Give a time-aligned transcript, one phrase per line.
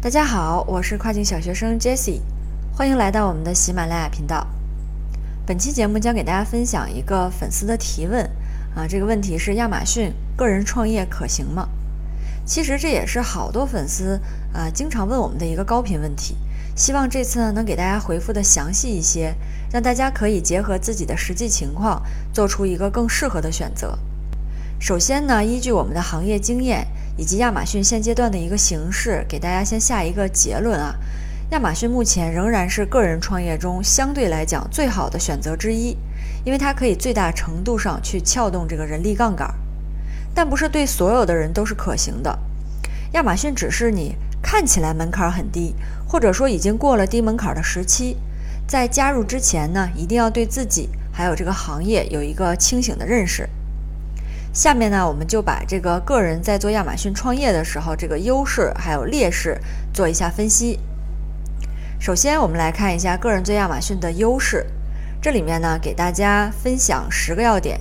[0.00, 2.20] 大家好，我是跨境小学生 Jessie，
[2.72, 4.46] 欢迎来到我们的喜马拉雅频道。
[5.44, 8.24] 本期节目将给大家分享一个粉丝的提问
[8.76, 11.68] 啊，这个问题是亚马逊个人创业可行吗？
[12.46, 14.20] 其实这也是好多粉丝
[14.54, 16.36] 啊经常问我们的一个高频问题，
[16.76, 19.34] 希望这次呢能给大家回复的详细一些，
[19.72, 22.00] 让大家可以结合自己的实际情况
[22.32, 23.98] 做出一个更适合的选择。
[24.78, 26.86] 首先呢，依据我们的行业经验。
[27.18, 30.94] 以及亚马逊现阶段的一个形式，给大家先下一个结论啊。
[31.50, 35.96] 亚马逊目前仍然是个人创业中相对来讲最好的选择之一，
[36.44, 39.52] 因为它可以最大程度上去撬动这个人力杠杆，
[40.32, 42.38] 但不是对所有的人都是可行的。
[43.14, 45.74] 亚马逊只是你看起来门槛很低，
[46.06, 48.16] 或者说已经过了低门槛的时期，
[48.66, 53.48] 在加入之前呢，一定要对自己还有这个行业有一个清醒的认识。
[54.58, 59.56] 下面呢，我们就把这个个人在做亚马逊创业的时候，这个优势还有劣势
[59.94, 60.80] 做一下分析。
[62.00, 64.66] 首先，我们来看一下个人做亚马逊的优势。
[65.22, 67.78] 这里面呢，给大家分享十个要点。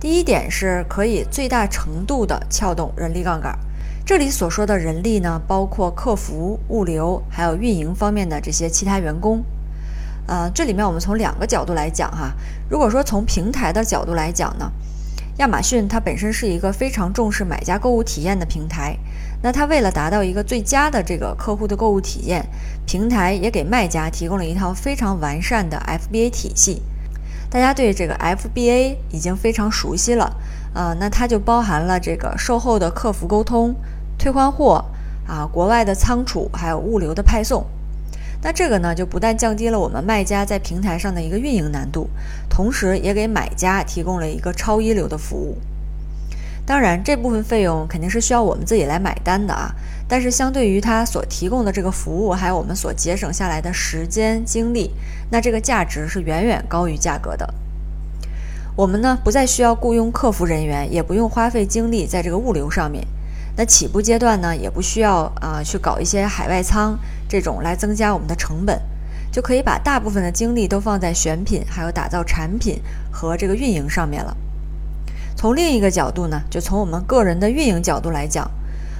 [0.00, 3.56] 第一点是可以最大程度的撬动人力杠杆。
[4.04, 9.44] 这里所说的人力呢，包括客服、物流还有运营方面的这些其他员工。
[10.26, 12.32] 呃，这里面我们从两个角度来讲哈。
[12.68, 14.68] 如果说从平台的角度来讲呢。
[15.40, 18.94] 亚马逊它本身是一个非常重视买家购物体验的平台，
[19.42, 22.46] 那它为了达到一个最佳的这个客户的购物体验，
[22.86, 26.82] 平台也给卖家提供了一套非常完善的 FBA 体系。
[27.48, 30.30] 大家对这个 FBA 已经非常熟悉了，
[30.74, 33.74] 呃，那它就包含了这个售后的客服沟通、
[34.18, 34.84] 退换货
[35.26, 37.64] 啊、国外的仓储，还有物流的派送。
[38.42, 42.08] 那这个呢，就不但降低了我们卖家在平台上的一个运营难度，
[42.48, 45.58] 同时也给买家提供了一个超一流的服务。
[46.64, 49.74] 当然，这部分费用肯定是需要我们自己来买单的啊。
[50.08, 54.90] 但是，相对于它所提供的这个服务，还有我们所节省下来的时间精力，
[55.30, 57.52] 那这个价值是远远高于价格的。
[58.76, 63.04] 我们呢，不再需要雇佣客服人员，也不用花费精力在这个物流上面。
[63.56, 68.80] 那起步阶段呢，也不需要啊去搞一些海外仓这种来增加我们的成本，
[69.30, 74.36] 就可以把大部分的精力都放在选品、还有打造产品和这个运营上面了。
[75.36, 78.50] 从另一个角度呢，就从我们个人的运营角度来讲，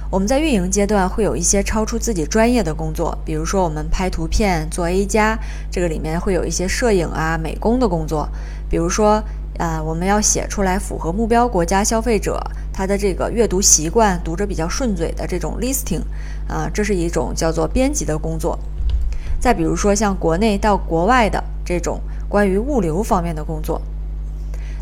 [0.09, 5.37] 我们在运营阶段会有一些超出自己专业的工作，比如说我们拍图片做 A 加，
[5.71, 8.27] 这个里面会有一些摄影啊、美工的工作，
[8.69, 9.23] 比如说
[9.57, 12.39] 啊，我们要写出来符合目标国家消费者。
[12.73, 16.01] 它的这个阅读习惯，读着比较顺嘴的这种 listing，
[16.47, 18.57] 啊，这是一种叫做编辑的工作。
[19.39, 21.99] 再比如说像国内到国外的这种
[22.29, 23.81] 关于物流方面的工作。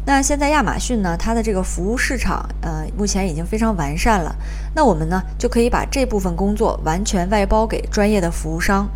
[0.06, 4.36] 那现在亚马逊呢，它的这个服务市场，呃，目前已经非常完善了。
[4.76, 8.88] 那我们呢，就可以把这部分工作完全外包给专业的服务商，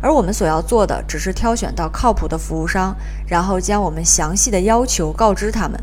[0.00, 2.96] 而我们所要做的，只是挑选到靠谱的服务商，
[3.26, 5.78] 然后将我们详细的要求告知他们。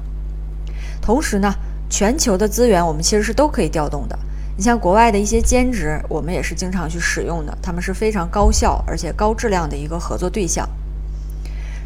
[1.02, 1.54] 同时呢。
[1.90, 4.18] 全球的资源我们其实是都可以调动的。
[4.56, 10.68] 你像国外的一些兼职，我们也是经常去使用的，他们是非常高效而且高质量的一个合作对象。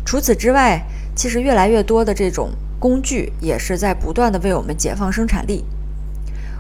[0.06, 0.81] 除此之外，
[1.16, 5.66] 其实越来越多的这种工具也是在不断的为我们解放生产力。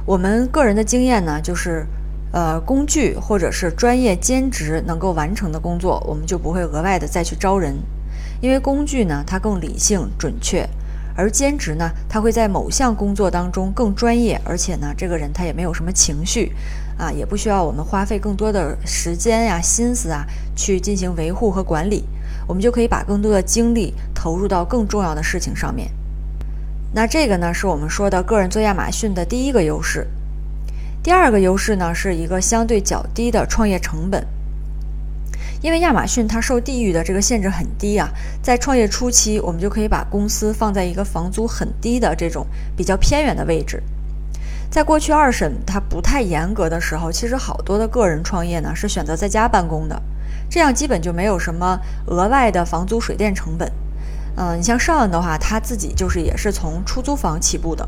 [0.05, 1.85] 我们个人的经验呢，就是
[2.33, 7.75] 呃，工具或者是专业兼职能够完成的工作，我们就不会额外的再去招人，
[8.41, 10.67] 因为工具呢，它更理性准确。
[11.21, 16.51] 而兼职呢，他会在某项工作当中更专业，而且呢，这个人他也没有什么情绪，
[16.97, 22.05] 啊，也不需要我们花费更多的时间呀、心思啊去进行维护和管理，
[22.47, 25.91] 我们就可以把更多的精力投入到更重要的事情上面。
[26.91, 30.07] 那这个呢，是我们说的个人做亚马逊的第一个优势。
[31.03, 34.25] 第二个优势呢，是一个相对较低的创业成本。
[35.61, 38.09] 因为亚马逊它受地域的这个限制很低啊，
[38.41, 42.45] 在创业初期，我们就可以把公司放在一个房租很低的这种
[42.75, 43.81] 比较偏远的位置。
[44.71, 50.01] 在过去二审它不太严格的时候，其实好多的个人创业呢是选择在家办公的，
[50.49, 53.71] 这样基本就没有什么额外的房租水电成本。
[54.37, 57.87] 嗯，你像上岸的话，他自己就是也是从出租房起步的。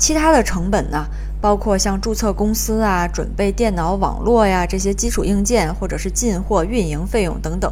[0.00, 1.06] 其他的成本呢，
[1.42, 7.70] 包括像注册公司啊、准备电脑网络呀这些基础硬件，或者是进货、运营费用等等。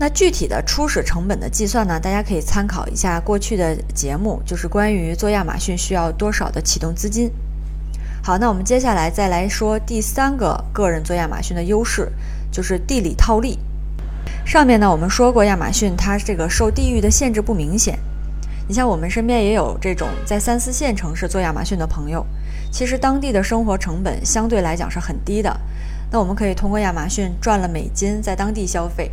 [0.00, 7.30] 那具体的初始成本的计算呢，大家可以参考一下过去的节目，就是关于做亚马逊需要多少的启动资金。
[8.24, 12.10] 好，那我们接下来再来说第三个个人做亚马逊的优势，
[12.50, 13.56] 就是地理套利。
[14.44, 17.96] 上面呢我们说过，亚马逊它这个受地域的限制不明显。
[18.68, 22.24] 你像我们身边也有这种在三四线城市做亚马逊的朋友，
[22.70, 25.60] 其实当地的生活成本相对来讲是很低的。
[26.10, 29.10] 那我们可以通过亚马逊赚了美金，在当地消费。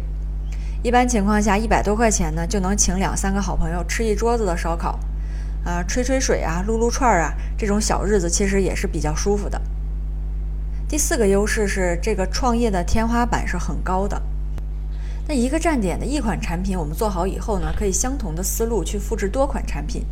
[0.84, 5.00] 一般情况下，一百多块钱呢，就能请两三个好朋友吃一桌子的烧烤，
[5.66, 9.60] 啊，吹吹水啊，撸撸串儿啊，这种小日子其实也是比较舒服的。
[10.88, 14.22] 第四个优势是，这个创业的天花板是很高的。
[15.30, 20.04] 那一个站点的一款产品，我们做好以后呢，可以相同的思路去复制多款产品。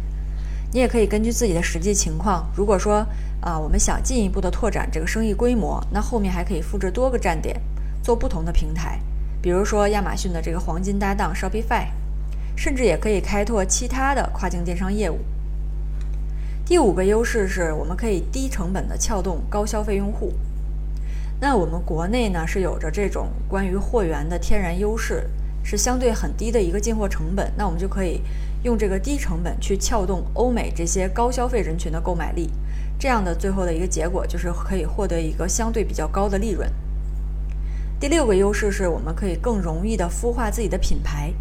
[0.72, 3.04] 你也可以根据自己的实际情况，如果说
[3.42, 7.60] 啊，我们想进一步的拓展这个生意规模，那后面还可以复制多个站点，
[8.04, 9.00] 做不同的平台，
[9.42, 11.88] 比如说亚马逊的这个黄金搭档 Shopify，
[12.56, 15.18] 甚至也可以开拓其他的跨境电商业务。
[16.64, 20.32] 第五个优势是我们可以低成本的撬动高消费用户。
[21.40, 25.30] 那我们国内呢是有着这种关于货源的天然优势，
[25.64, 28.22] 是相对很低的一个进货成本，那我们就可以
[28.64, 32.50] 用这个低成本去撬动欧美这些高消费人群的购买力。
[33.00, 36.68] 这样的最后的一个结果就是可以获得一个相对比较高的利润。
[38.00, 41.32] 第六个优势是我们可以更容易的孵化自己的品牌。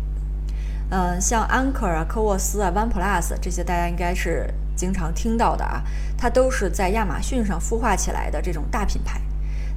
[0.91, 5.83] 嗯，像安克啊、科沃斯啊、OnePlus 这些，大家应该是经常听到的啊，
[6.19, 9.21] 它都是在亚马逊上孵化起来的这种大品牌。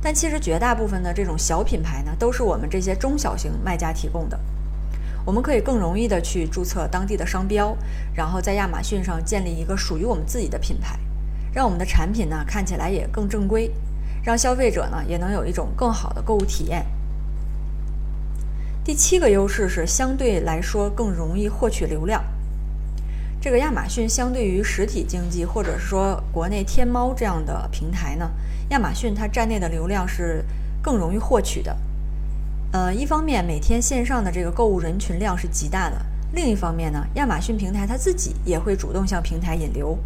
[0.01, 4.39] 但其实绝大部分的这种小品牌呢，都是我们这些中小型卖家提供的。
[5.25, 7.75] 我们可以更容易的去注册当地的商标，
[8.15, 10.97] 然后在亚马逊上建立一个属于我们自己的品牌。
[11.51, 13.71] 让我们的产品呢看起来也更正规，
[14.23, 16.85] 让消费者呢也能有一种更好的购物体验。
[18.83, 22.23] 第七个优势是相对来说更容易获取流量。
[23.41, 28.29] 这个亚马逊相对于实体经济或者是说国内天猫这样的平台呢，
[28.71, 30.43] 亚马逊它站内的流量是
[30.81, 31.73] 更容易获取的。
[32.73, 35.95] 呃，一方面每天线上的这个购物人群量是极大的，
[36.33, 39.97] 另一方面呢，亚马逊平台它自己也会主动向平台引流。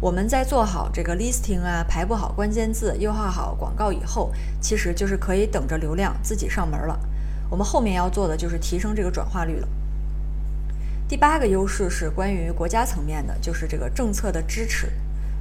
[0.00, 6.98] 我们在做好这个 listing 啊，排布好关键字，优化好广告以后，其实就是可以等着流量自己上门了。
[7.48, 9.68] 我们后面要做的就是提升这个转化率了。
[11.10, 14.88] 第八个优势是关于国家层面的，就是这个政策的支持。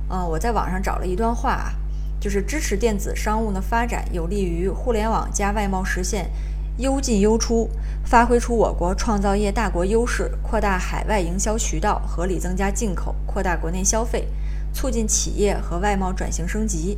[0.09, 1.71] 嗯，我在网上找了一段话啊，
[2.19, 6.27] 就是支持电子商务的发展，有利于互联网加外贸实现
[6.79, 7.69] 优进优出，
[8.03, 14.27] 发挥出我国创造业大国优势，扩大海外营销渠道，合理增加进口，扩大国内消费。
[14.73, 16.97] 促进企业和外贸转型升级，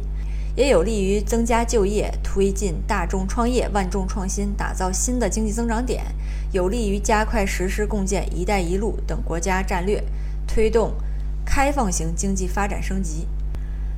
[0.56, 6.04] 也有利于增加就业，推进大众创业、万众创新，打造新的经济增长点，
[6.52, 10.04] 有利于加快实施共建“一带一路”等国家战略，
[10.46, 10.94] 推动
[11.46, 13.28] 开放型经济发展升级。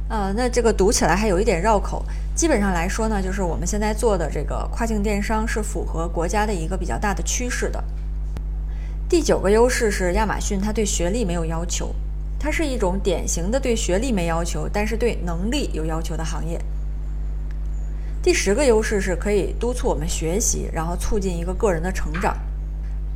[0.10, 2.06] 呃，那这个读起来还有一点绕口。
[2.36, 7.84] 基本上来说呢，就是我们现在做的这个跨境电商是符合国家的一个比较大的趋势的。
[9.10, 11.96] 第九个优势是亚马逊，它对学历没有要求。
[12.44, 16.60] 它是一种典型的对学历没要求，但是对能力有要求的行业。
[18.22, 22.38] 第十个优势是可以督促我们学习，然后促进一个个人的成长。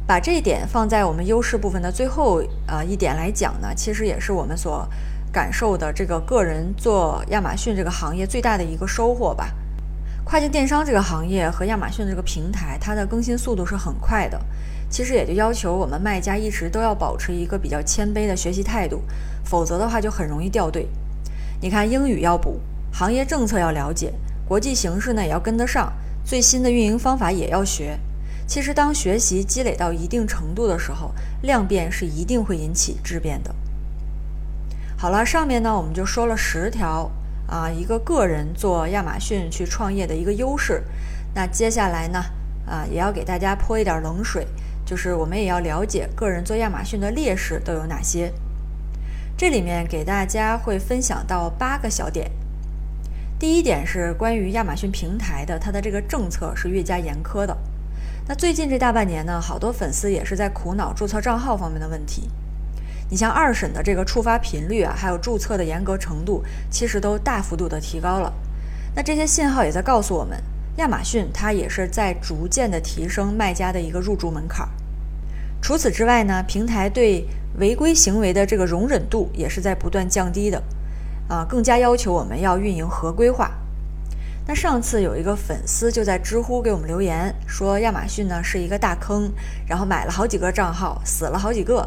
[0.08, 4.88] 把这一点放在我们优势部分的最后呃一点来讲呢，其实也是我们所
[5.30, 9.54] 感受的这个个人做亚马逊这个行业最大的一个收获吧。
[10.24, 14.40] 跨境电商这个行业和亚马逊这个平台，它的更新速度是很快的。
[14.89, 19.01] 其实也就要求我们卖家一直都要保持一个比较谦卑的学习态度，
[19.44, 20.88] 否则的话就很容易掉队。
[21.62, 22.60] 你看，英语要补，
[22.94, 24.13] 行业政策要了解，
[24.48, 25.92] 国际形势呢也要跟得上，
[26.24, 28.00] 最新的运营方法也要学。
[28.47, 33.54] 其实，当学习积累到一定程度的时候，量变是一定会引起质变的。
[34.97, 37.12] 好了，上面呢我们就说了十条
[37.45, 40.81] 啊，一个个人做亚马逊去创业的一个优势。
[41.33, 42.23] 那接下来呢
[42.66, 44.47] 啊，也要给大家泼一点冷水。
[44.88, 48.32] 就是我们也要了解个人做亚马逊的劣势都有哪些。
[49.36, 52.32] 这里面给大家会分享到八个小点。
[53.38, 57.56] 第一点是关于亚马逊平台的，它的这个政策是越加严苛的。
[58.30, 62.30] 那最近这大半年呢，好多粉丝也是在苦恼注册账号方面的问题。
[63.10, 68.34] 你像二审的这个触发频率啊，还有注册的严格程度，其实都大幅度的提高了。
[68.96, 70.42] 那这些信号也在告诉我们。
[70.78, 74.70] 亚马逊它也是在逐渐的提升卖家的一个入驻门槛。
[75.68, 80.64] 除此之外呢，平台对违规行为的这个容忍度也是在不断降低的，
[81.28, 83.52] 啊，更加要求我们要运营合规化。
[84.47, 89.30] 那上次有一个粉丝就在知乎给我们留言说，亚马逊呢是一个大坑，
[89.68, 91.86] 然后买了好几个账号，死了好几个，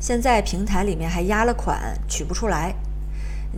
[0.00, 2.74] 现在平台里面还压了款，取不出来。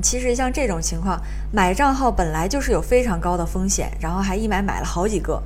[0.02, 1.19] 其实像这种情况，
[1.50, 5.43] 买账号本来就是有非常高的风险，然后还一买买了好几个，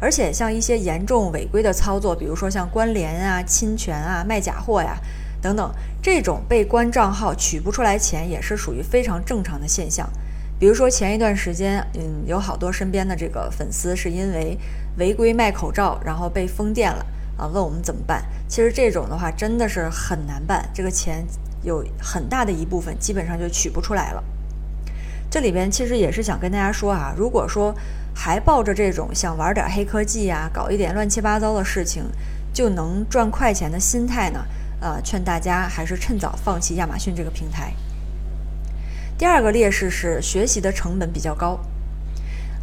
[0.00, 4.96] 而且像一些严重违规的操作，比如说像关联啊、侵权啊、卖假货呀
[5.40, 10.08] 等等，这种被关账号取不出来钱，也是属于非常正常的现象。
[10.58, 14.58] 比如说前一段时间，嗯，有好多身边的这个粉丝是因为
[14.96, 18.24] 违规卖口罩，然后被封店了啊，问我们怎么办。
[18.48, 21.24] 其实这种的话真的是很难办，这个钱
[21.62, 24.24] 有很大的一部分基本上就取不出来了。
[25.30, 27.74] 这里边其实也是想跟大家说啊，如果说
[28.14, 32.04] 还抱着这种想玩点黑科技呀，搞一点乱七八糟的事情
[32.52, 34.44] 就能赚快钱的心态呢，
[34.80, 37.74] 呃，劝大家还是趁早放弃亚马逊这个平台。
[39.18, 41.60] 第二个劣势是学习的成本比较高，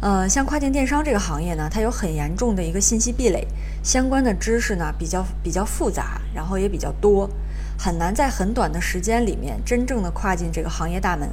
[0.00, 3.46] 呃，像跨境电商这个行业呢，它有很严重的一个信息壁垒，
[3.82, 7.30] 相关的知识呢比较比较复杂，然后也比较多，
[7.78, 11.30] 很难在很短的时间里面真正的跨进这个行业大门。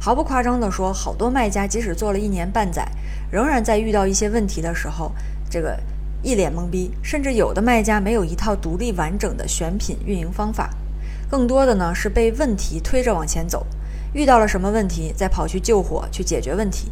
[0.00, 2.88] 毫不夸张地说，好多卖家即使做了一年半载，
[3.30, 5.12] 仍然在遇到一些问题的时候，
[5.50, 5.78] 这个
[6.22, 10.70] 一脸懵逼，甚至有的卖家没有一套独立完整的选品运营方法，
[11.28, 13.66] 更多的呢是被问题推着往前走。
[14.14, 16.90] 遇到了什么问题，再跑去救火去解决问题，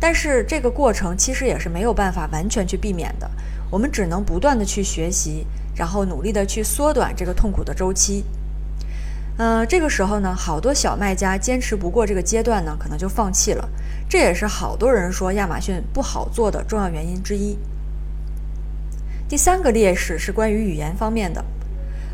[0.00, 3.30] 但是这个过程其实也是没有办法完全去避免的。
[3.70, 8.24] 我们只能不断的去学习，然后努力的去缩短这个痛苦的周期。
[9.38, 13.68] 呃，这个时候呢，好多小卖家坚持不过这个阶段呢，可能就放弃了。
[14.08, 17.56] 这也是好多人说亚马逊不好做的重要原因之一。
[19.28, 21.44] 第三个劣势是关于语言方面的。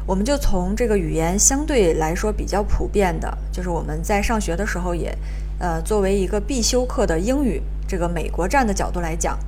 [0.06, 5.16] 我们就从这个语言相对来说比较普遍的，就是我们在上学的时候也，
[5.58, 9.38] 呃，作为一个必修课的英语这个美国站的角度来讲，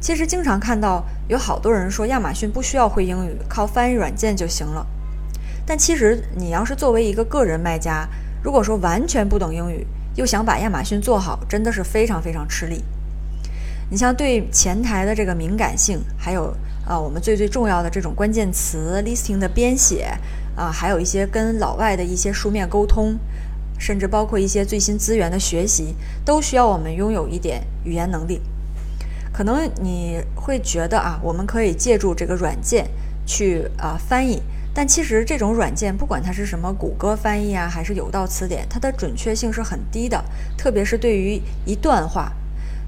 [0.00, 4.86] 其实经常看到有好多人说亚马逊不需要会英语，靠翻译软件就行了。
[5.66, 8.08] 但其实你要是作为一个个人卖家，
[8.42, 12.84] 如果说完全不懂英语，又想把亚马逊做好，真的是非常非常吃力。
[13.90, 16.54] 你像对前台的这个敏感性，还有。
[16.82, 20.12] 啊，我们最最重要的这种关键词 listing 的编写
[20.56, 23.16] 啊，还有一些跟老外的一些书面沟通，
[23.78, 28.40] 甚至包括一些最新资源的学习，都需要我们拥有一点语言能力。
[29.32, 32.88] 可能你会觉得啊，我们可以借助这个软件
[33.24, 40.24] 去啊翻译，但其实这种软件不管它是什么谷歌翻译啊，还是有道词典，它的准确性是很低的，
[40.56, 42.32] 特别是对于一段话。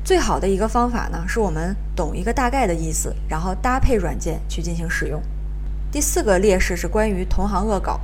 [0.05, 5.21] 最好的一个方法呢，是我们懂一个大概的意思，然后搭配软件去进行使用。
[5.91, 8.01] 第四个劣势是关于同行恶搞。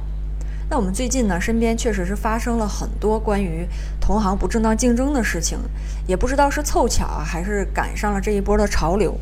[0.70, 3.66] 那我们最近呢，身边确实是发生了很多关于
[4.00, 5.58] 同行不正当竞争的事情，
[6.06, 9.18] 也不知道是凑巧啊，还是赶上了这一波的潮流。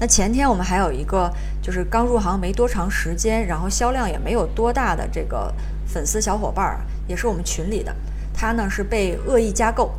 [0.00, 1.32] 那前天我们还有一个
[1.64, 5.50] 就是刚入行没多长时间，然后销量也没有多大的这个
[5.86, 7.96] 粉丝小伙伴儿，也是我们群里的，
[8.34, 9.90] 他呢是被恶意加购。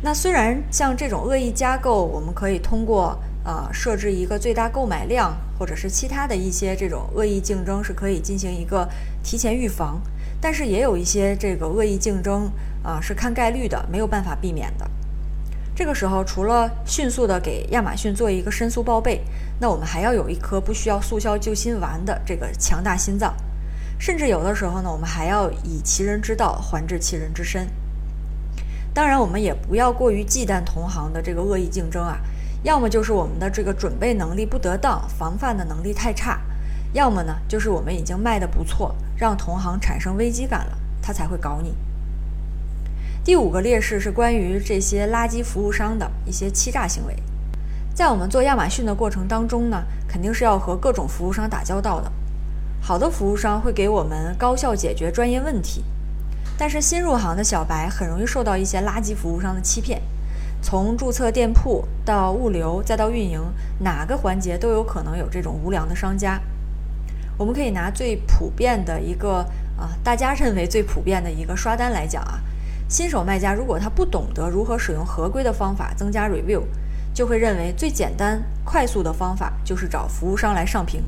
[0.00, 8.88] 那虽然像这种恶意加购，我们可以通过呃设置一个最大购买量，或者是其他的一些这种恶意竞争是可以进行一个
[9.24, 10.00] 提前预防，
[10.40, 12.48] 但是也有一些这个恶意竞争
[12.84, 14.88] 啊是看概率的，没有办法避免的。
[15.76, 19.20] 这个时候，除了迅速的给亚马逊做一个申诉报备，
[19.60, 23.34] 那我们还要有一颗不需要速效救心丸的这个强大心脏，
[23.98, 27.68] 甚至有的时候呢，我们还要以其人之道还治其人之身。
[28.94, 32.16] 当然，我们也不要过于忌惮同行的这个恶意竞争啊，
[32.62, 36.40] 要么就是我们的这个准备能力不得当，防范的能力太差，
[36.94, 41.74] 要么呢就是我们已经卖的不错，让同行产生危机感了，他才会搞你。
[43.26, 47.16] 第五个劣势是关于这些垃圾服务商的一些欺诈行为，
[47.92, 52.12] 在我们做亚马逊的过程当中呢，肯定是要和各种服务商打交道的，
[52.80, 55.82] 好的服务商会给我们高效解决专业问题。
[56.56, 60.00] 但是新入行的小白很容易受到一些垃圾服务商的欺骗，
[60.62, 63.40] 从注册店铺到物流再到运营，
[63.80, 66.40] 哪个环节都有可能有这种无良的商家。
[67.36, 69.44] 我们可以拿最普遍的一个
[69.76, 72.40] 啊，大家认为最普遍的一个刷单来讲啊，
[72.88, 76.62] 新手卖家如果他不懂得如何使用合规的方法增加 review，
[77.12, 81.02] 就会认为最简单快速的方法就是找服务商来上评。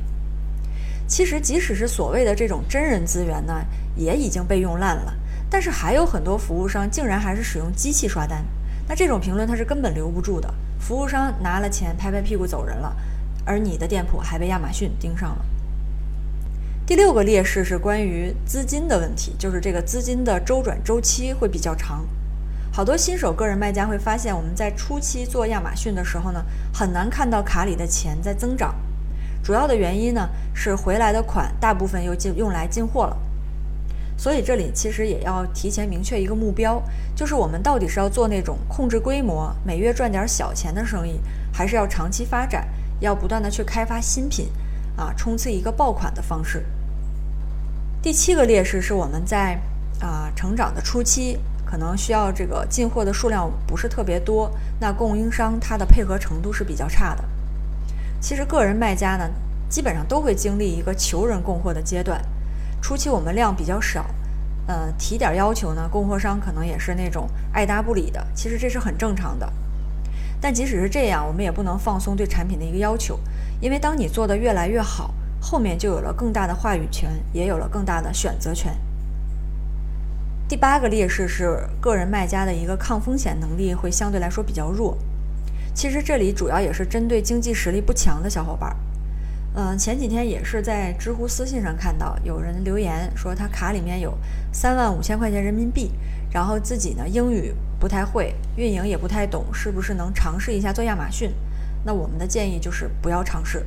[1.06, 5.14] 其实即使是所谓的这种真人资源呢，也已经被用烂了。
[5.50, 8.44] 但是还有很多服务商竟然还是使用机器刷单，
[8.86, 10.52] 那这种评论它是根本留不住的。
[10.78, 12.94] 服务商拿了钱拍拍屁股走人了，
[13.46, 15.44] 而你的店铺还被亚马逊盯上了。
[16.88, 22.02] 第六个劣势是关于资金的问题，就是这个资金的周转周期会比较长。
[22.72, 26.42] 好多新手个人卖家会发现，我们在初期做亚马逊的时候呢，
[26.72, 28.74] 很难看到卡里的钱在增长。
[29.44, 33.14] 主要的原因呢是回来的款大部分又进用来进货了。
[34.16, 36.82] 所以这里其实也要提前明确一个目标，
[37.14, 41.20] 就是我们到底是要做那种控制规模、每月赚点小钱的生意，
[41.52, 42.66] 还是要长期发展，
[43.00, 44.48] 要不断的去开发新品，
[44.96, 46.64] 啊，冲刺一个爆款的方式。
[48.08, 49.60] 第七个劣势是我们在
[50.00, 54.50] 啊成长的初期可能需要这个进货的数量不是特别多，
[54.80, 57.24] 那供应商它的配合程度是比较差的。
[58.18, 59.28] 其实个人卖家呢，
[59.68, 62.18] 基本上都会经历一个求人供货的阶段，
[62.80, 64.06] 初期我们量比较少，
[64.66, 69.52] 呃，提点要求呢，供货商可能也是那种爱答不理的，其实这是很正常的。
[70.40, 73.20] 但即使是这样，我们也不能放松对产品的一个要求，
[73.60, 78.76] 因为当你做的越来越好，后面就有了更大的话语权，也有了更大的选择权。
[80.48, 84.96] 第八个劣势是个人卖家的一个抗风险能力会相对来说比较弱。
[85.74, 88.74] 其实这里主要也是针对经济实力不强的小伙伴。
[89.54, 94.16] 嗯，前几天也是在知乎私信上看到有人留言说他卡里面有
[94.52, 95.92] 三万五千块钱人民币，
[96.32, 97.54] 然后自己呢英语。
[97.80, 101.32] 不太会运营也不太懂，是不是能尝试一下做亚马逊？
[101.84, 103.64] 那我们的建议就是不要尝试，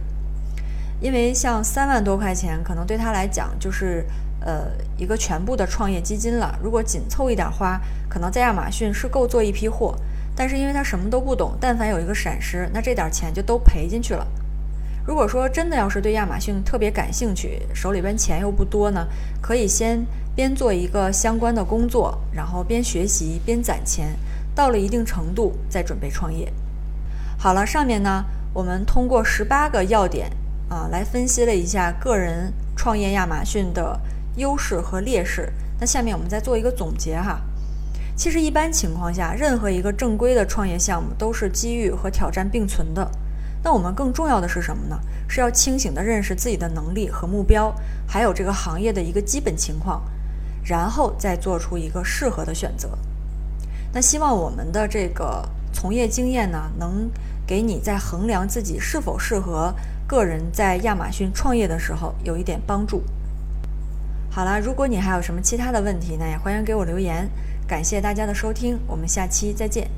[1.01, 4.05] 因为像三万多块钱，可能对他来讲就是
[4.39, 6.58] 呃一个全部的创业基金了。
[6.63, 9.96] 如果紧凑一点花，可能在亚马逊是够做一批货，
[10.36, 14.25] 但是因为他什么都不懂，但凡有一个闪失，那这点钱就都赔进去了。
[15.03, 19.08] 如果说真的要是对亚马逊特别感兴趣，手里边钱又不多呢，
[19.41, 20.05] 可以先
[20.36, 24.15] 边做一个相关的工作，然后边学习边攒钱，
[24.53, 26.53] 到了一定程度再准备创业。
[27.36, 30.31] 好了，上面呢我们通过十八个要点
[30.72, 34.00] 啊来分析了一下个人创业亚马逊的
[34.38, 35.51] 优势和劣势。
[35.78, 37.42] 那下面我们再做一个总结哈。
[38.16, 43.06] 其实一般情况下，任何一个正规的创业项目都是机遇和挑战并存的。
[43.62, 44.98] 那我们更重要的是什么呢？
[45.28, 47.74] 是要清醒地认识自己的能力和目标，
[48.08, 50.01] 还有这个行业的一个基本情况，
[50.63, 52.98] 然后再做出一个适合的选择。
[53.92, 57.10] 那希望我们的这个从业经验呢，能
[57.46, 59.74] 给你在衡量自己是否适合
[60.12, 63.01] 个人在亚马逊创业的时候有一点帮助。
[64.30, 67.30] 好啦，如果你还有什么其他的问题呢，也欢迎给我留言。
[67.65, 69.89] 感谢大家的收听，我们下期再见。